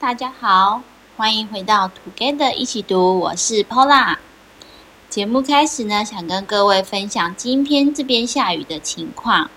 [0.00, 0.80] 大家好，
[1.16, 4.16] 欢迎回到 Together 一起读，我是 Pola。
[5.08, 9.50] 节目开始呢，想跟各位分享今天这边下雨的情况。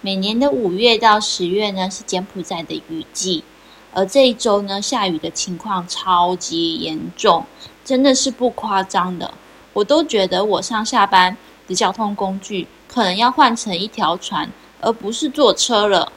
[0.00, 3.44] 每年的五月到十月呢，是柬埔寨的雨季，
[3.92, 7.46] 而这一周呢，下雨的情况超级严重，
[7.84, 9.32] 真的是不夸张的。
[9.74, 11.36] 我都觉得我上下班
[11.68, 14.50] 的交通工具可能要换成一条船，
[14.80, 16.10] 而不是坐车了。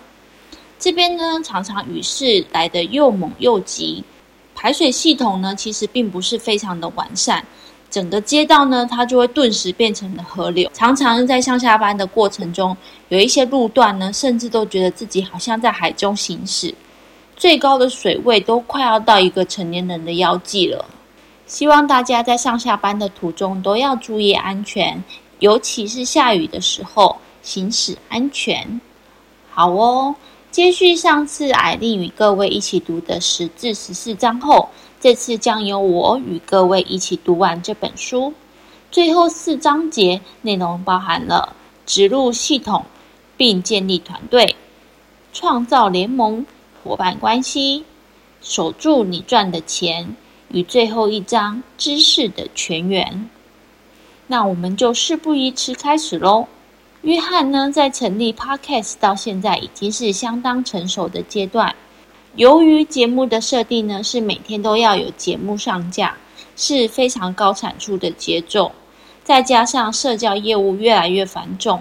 [0.77, 4.03] 这边呢，常常雨势来得又猛又急，
[4.53, 7.43] 排水系统呢，其实并不是非常的完善，
[7.89, 10.69] 整个街道呢，它就会顿时变成了河流。
[10.73, 12.75] 常常在上下班的过程中，
[13.09, 16.75] 有一些路段呢，甚至都觉得自己好像在海中行驶，
[17.35, 20.85] 最高的水位都快要到一个成年人的腰际了。
[21.47, 25.03] 希望大家在上下班的途中都要注意安全，
[25.39, 28.81] 尤其是下雨的时候，行驶安全。
[29.51, 30.15] 好哦，
[30.55, 34.69] 接续上次艾丽与各位一起读的十至十四章后，
[35.01, 38.33] 这次将由我与各位一起读完这本书。
[38.89, 42.85] 最后四章节内容包含了植入系统，
[43.35, 44.55] 并建立团队，
[45.33, 46.45] 创造联盟
[46.81, 47.83] 伙伴关系，
[48.41, 50.15] 守住你赚的钱。
[50.47, 53.29] 与最后一章知识的泉源，
[54.27, 56.47] 那我们就事不宜迟，开始喽。
[57.05, 61.75] 约翰呢，在成立 Podcast 到现在已经是相当成熟的阶段。
[62.35, 66.17] 由于节目的设定呢，是每天都要有节目上架，
[66.55, 68.71] 是非常高产出的节奏。
[69.23, 71.79] 再加上社交业务越来越繁重，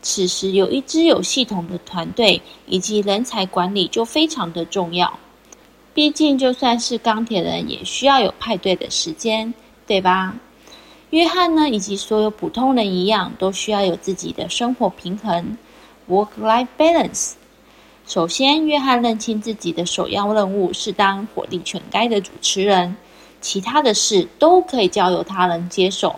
[0.00, 5.18] 此时有一支有系统的团队以及人才管理就非常的重要。
[5.92, 9.52] 毕竟，就算是钢铁人，也需要有派对的时间，
[9.86, 10.34] 对吧？
[11.12, 15.58] 约翰呢，以及所有普通人一样，都需要有自己的生活平衡
[16.08, 17.32] （work-life balance）。
[18.06, 22.96] 首先，约翰认清自己的首要任务是当火力全开的主持人，
[23.42, 26.16] 其他的事都可以交由他人接手。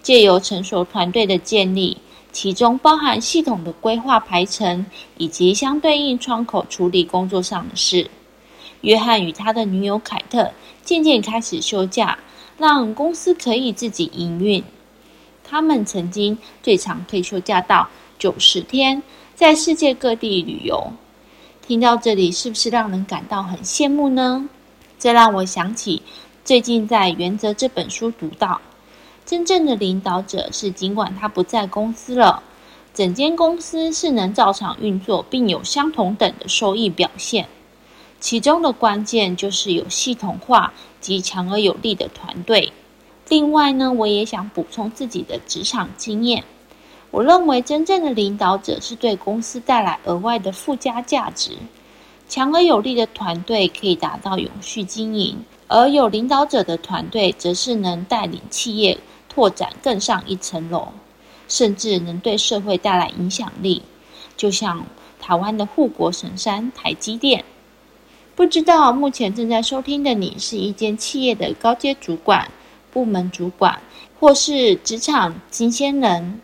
[0.00, 1.98] 借由成熟团队的建立，
[2.32, 4.86] 其中包含系统的规划排程，
[5.18, 8.10] 以及相对应窗口处理工作上的事。
[8.80, 12.18] 约翰与他的女友凯特渐渐开始休假，
[12.62, 14.62] 让公司可以自己营运。
[15.42, 17.88] 他们曾经最长退休假到
[18.20, 19.02] 九十天，
[19.34, 20.92] 在世界各地旅游。
[21.66, 24.48] 听到这里，是不是让人感到很羡慕呢？
[24.96, 26.02] 这让我想起
[26.44, 28.60] 最近在《原则》这本书读到，
[29.26, 32.44] 真正的领导者是尽管他不在公司了，
[32.94, 37.48] 整间公司是能照常运作，并有相同等的收益表现。
[38.22, 42.72] 其中的关键就是有系统化及强而有力的团队。
[43.28, 46.44] 另外呢，我也想补充自己的职场经验。
[47.10, 51.56] 我认为真正的领导者是对公司带来额外的附加价值。
[52.28, 60.92] 强而有力的团队可以达到永续经营，而有领导者的团队则是能带领企业拓展更上一层楼，
[61.48, 63.82] 甚至能对社会带来影响力。
[64.36, 64.86] 就像
[65.20, 67.44] 台湾的护国神山台积电。
[68.34, 72.50] 不知道目前正在收听的你是一间企业的高阶主管、
[72.90, 73.82] 部门主管，
[74.18, 76.40] 或是职场新鲜人，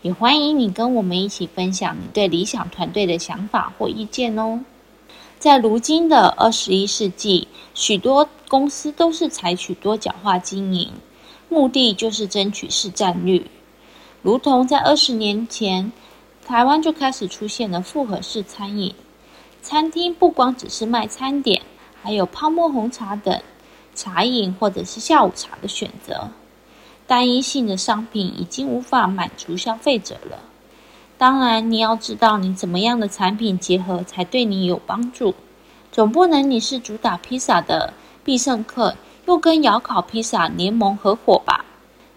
[0.00, 4.64] 也欢迎你跟我们一起分享你对理想团队的想法或意见哦。
[5.38, 10.90] 在如今的二十一世纪，许多公司都是采取多角化经营，
[11.50, 13.50] 目的就是争取市占率。
[14.22, 15.92] 如同在二十年前，
[16.46, 18.94] 台湾就开始出现了复合式餐饮。
[19.68, 21.60] 餐厅不光只是卖餐点，
[22.00, 23.42] 还有泡沫红茶等
[23.96, 26.28] 茶饮或者是下午茶的选择。
[27.08, 30.38] 单一性的商品已经无法满足消费者了。
[31.18, 35.34] 当然，你要知道你怎么样的产品结合才对你有帮助。
[35.90, 38.94] 总不能你是主打披萨的必胜客，
[39.26, 41.64] 又跟窑烤披萨联盟合伙吧？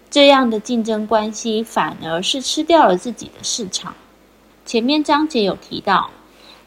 [0.08, 3.96] 这样的竞争关系反而是吃掉了自己的市场。
[4.64, 6.10] 前面章节有提到。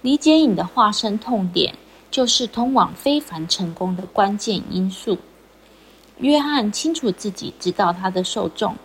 [0.04, 1.74] 理解你的化身痛点，
[2.12, 5.18] 就是通往非凡成功的关键因素。
[6.18, 8.76] 约翰清楚自己知道他的受众，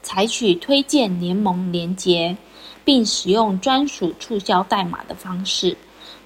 [0.00, 2.36] 采取推荐联盟连结，
[2.84, 5.76] 并使用专属促销代码的方式。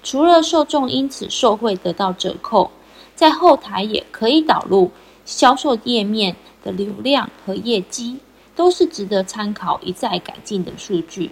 [0.03, 2.69] 除了受众因此受惠得到折扣，
[3.15, 4.91] 在后台也可以导入
[5.25, 8.19] 销售页面的流量和业绩，
[8.55, 11.31] 都是值得参考一再改进的数据。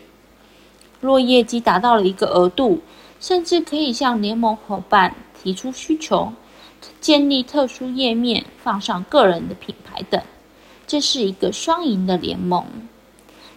[0.99, 2.81] 若业绩达到了一个额度，
[3.19, 6.33] 甚至可以向联盟伙伴提出需求，
[6.99, 10.21] 建立特殊页面，放上个人的品牌等，
[10.85, 12.65] 这是一个双赢的联盟。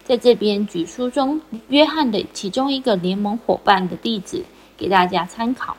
[0.03, 4.43] 在这边举书中约翰的其中一个联盟伙伴的例子
[4.75, 5.77] 给大家参考。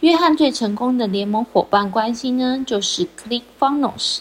[0.00, 4.20] 约翰最成功的联盟伙伴关系呢，就是 ClickFunnels。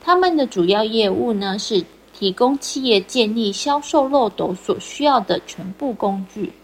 [0.00, 1.84] 他们的主要业务呢，是
[2.18, 6.54] 提供企业建立销售漏斗所需要的全部工具。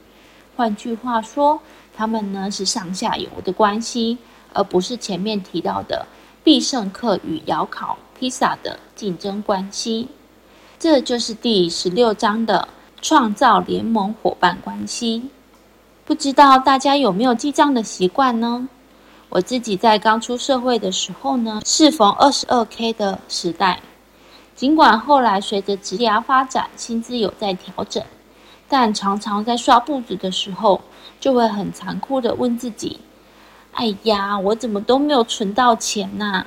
[0.56, 1.60] 换句话说，
[1.94, 4.16] 他们呢是上下游的关系，
[4.54, 6.06] 而不是前面提到的
[6.42, 10.08] 必胜客与窑烤披萨的竞争关系。
[10.78, 12.66] 这就是第十六章的
[13.00, 15.30] 创造联盟伙伴关系。
[16.04, 18.68] 不知道大家有没有记账的习惯呢？
[19.28, 23.80] 我自己在刚出社会的时候呢，适逢二十二 K 的时代，
[24.54, 28.02] 尽管后来随着职涯发展，薪资有在调整，
[28.68, 30.82] 但常常在刷步子的时候，
[31.18, 33.00] 就会很残酷的问自己
[33.72, 36.46] ：“哎呀，我怎么都没有存到钱呢？”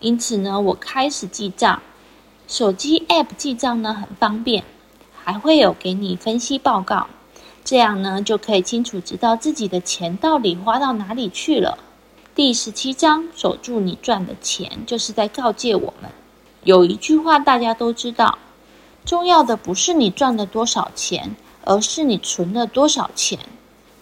[0.00, 1.82] 因此呢，我开始记账。
[2.46, 4.64] 手机 App 记账呢很方便，
[5.22, 7.08] 还会有给你分析报告，
[7.62, 11.76] 这样呢就可以清楚知道自己的钱到底花到哪里去了。
[12.34, 16.10] 第十七章，守住你赚的钱，就是在告诫我们，
[16.68, 18.36] 有一句话大家都知道，
[19.06, 21.34] 重要的不是你赚了多少钱，
[21.64, 23.38] 而是你存了多少钱。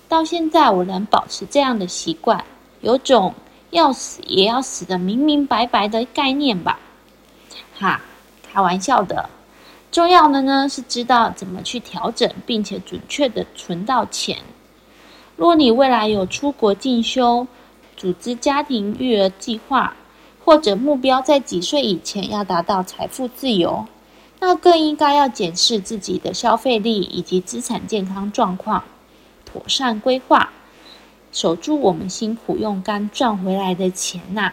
[0.08, 2.44] 到现在我能保持这样的习惯，
[2.80, 3.34] 有种
[3.70, 6.80] 要死也要死的明明白白的概念吧，
[7.78, 8.00] 哈。
[8.52, 9.30] 开玩笑的，
[9.92, 14.38] 重要的呢是知道怎么去调整，并且准确的存到钱。
[15.36, 17.46] 若你未来有出国进修、
[17.96, 19.94] 组织家庭育儿计划，
[20.46, 23.88] 或者目标在几岁以前要达到财富自由，
[24.38, 28.84] 那更应该要检视自己的消费力以及资产健康状况，
[29.44, 30.50] 妥善规划，
[31.32, 34.52] 守住我们辛苦用肝赚回来的钱呐、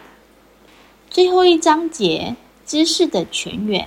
[1.08, 2.34] 最后一章节。
[2.66, 3.86] 知识的泉源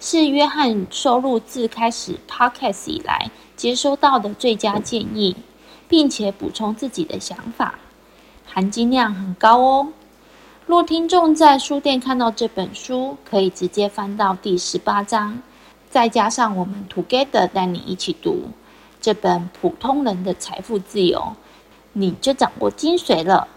[0.00, 5.36] 是约翰收录自开始 Podcast 以来接收到的最佳建议，
[5.88, 7.76] 并且补充自己的想法，
[8.44, 9.88] 含金量很高哦。
[10.70, 15.42] 若听众在书店看到这本书，可以直接翻到第十八章，
[15.90, 18.50] 再加上我们 Together 带你一起读
[19.00, 21.18] 这本《普通人的财富自由》，
[21.92, 23.48] 你就掌握精髓了。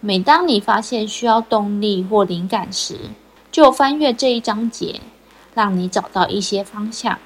[0.00, 2.98] 每当你发现需要动力或灵感时，
[3.52, 5.00] 就翻阅这一章节，
[5.54, 7.16] 让你找到一些方向。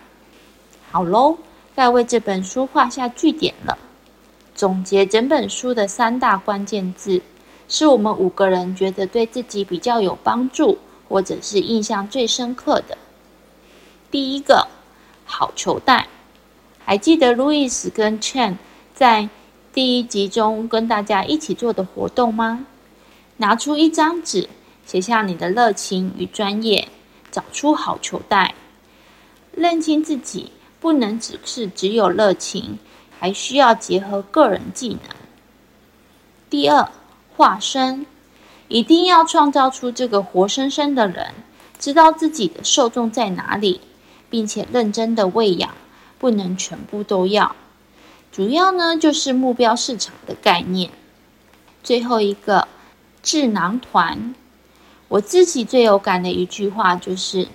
[0.91, 1.39] 好喽，
[1.75, 3.79] 该为这本书画下句点了。
[4.55, 7.23] 总结整本书的三大关键字，
[7.69, 10.79] 是我们五个人觉得对自己比较有帮助，
[11.09, 12.99] 或者是印象最深刻的。
[14.11, 14.67] 第一个，
[15.25, 16.09] 好球带。
[16.85, 18.57] 还记得路易斯跟 Chen
[18.95, 19.29] 在
[19.73, 22.67] 第一集中跟大家一起做的活动吗？
[23.37, 24.49] 拿出一张纸。
[24.87, 26.89] 写下你的热情与专业，
[27.31, 28.55] 找出好球带，
[29.53, 30.51] 认清自己
[30.81, 32.79] 不能只是只有热情，
[33.19, 35.15] 还需要结合个人技能。
[36.49, 36.91] 第二，
[37.39, 38.05] 化身，
[38.67, 41.29] 一定要创造出这个活生生的人，
[41.79, 43.81] 知道自己的受众在哪里，
[44.29, 45.71] 并且认真的喂养，
[46.19, 47.55] 不能全部都要。
[48.33, 50.91] 主要呢就是目标市场的概念。
[51.85, 52.67] 最后一个，
[53.23, 54.35] 智囊团。
[55.07, 57.47] 我自己最有感的一句话就是：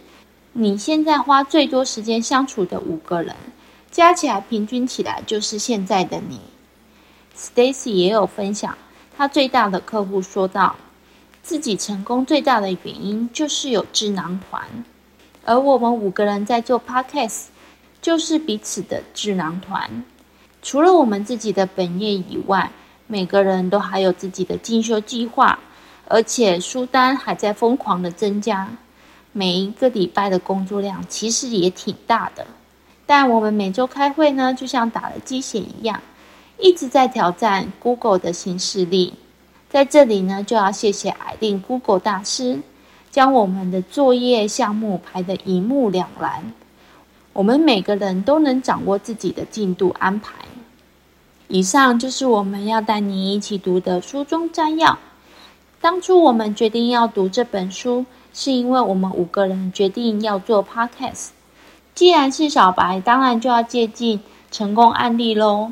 [0.53, 3.35] 你现在花最多时间相处的五个人，
[3.91, 6.39] 加起来平均起来就是现在的你。
[7.37, 8.77] Stacy 也有分享，
[9.17, 10.75] 他最大的客户说道，
[11.41, 14.63] 自己成功最大的原因就是有智囊团，
[15.45, 17.45] 而我们五个人在做 Podcast，
[18.01, 20.03] 就是彼此的智囊团。
[20.61, 22.71] 除了我们自己的本业以外，
[23.07, 25.59] 每个人都还有自己的进修计划。
[26.05, 28.67] 而且书单还在疯狂的增加，
[29.31, 32.45] 每一个礼拜的工作量其实也挺大的。
[33.05, 36.01] 但我们每周开会呢，就像打了鸡血一样，
[36.59, 39.13] 一直在挑战 Google 的新势力。
[39.69, 42.59] 在这里呢，就要谢谢艾琳 Google 大师，
[43.09, 46.53] 将我们的作业项目排得一目了然。
[47.33, 50.33] 我们每个人都能掌握自己的进度安排。
[51.47, 54.99] 以上就是我们要带你一起读的书中摘要。
[55.81, 61.29] 当初我们决定要读这本书，是因为我们五个人决定要做 podcast。
[61.93, 64.19] 既然是小白，当然就要借鉴
[64.49, 65.71] 成功案例喽。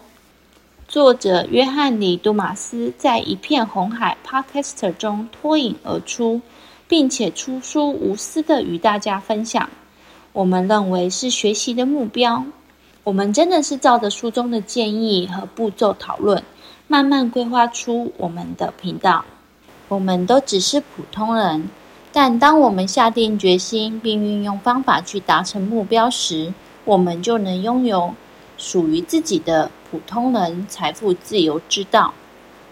[0.91, 6.41] 作者约翰·里·杜马斯在一片红海 podcaster 中脱颖而出，
[6.89, 9.69] 并且出书无私地与大家分享。
[10.33, 12.43] 我们认为是学习的目标。
[13.05, 16.43] 我们真的是照着书中的建议和步骤讨论，
[16.89, 19.24] 慢慢规划出我们的频道。
[19.88, 21.69] 我们都只是普通人，
[22.12, 28.13] 但当我们下定决心并运用方法去达成目标时，我们就能拥有
[28.61, 32.13] 属于自己的普通人财富自由之道。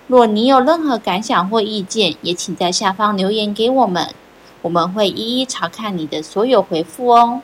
[0.08, 4.14] 若你有任何感想或意见，也请在下方留言给我们，
[4.62, 7.42] 我们会一一查看你的所有回复哦。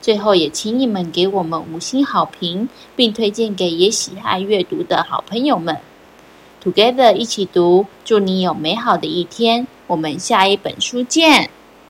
[0.00, 5.76] 最后，也请你们给我们五星好评，并推荐给也喜爱阅读的好朋友们。
[6.64, 9.66] Together 一起读，祝你有美好的一天。
[9.86, 11.50] 我们下一本书见。